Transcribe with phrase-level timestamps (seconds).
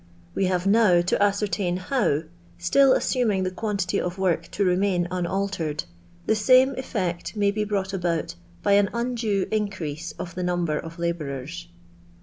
[0.33, 2.23] We have now to ascer tain how,
[2.57, 5.83] still assuming the quantity of work to remain unaltered,
[6.25, 8.33] the same cH'ect may be brought about
[8.63, 11.67] by au undue iticrease of the number of labom efs.